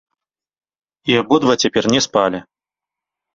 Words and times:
І 1.11 1.17
абодва 1.23 1.53
цяпер 1.65 1.83
не 1.93 2.01
спалі. 2.07 2.39